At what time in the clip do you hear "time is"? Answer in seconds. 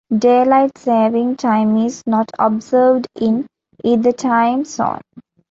1.35-2.01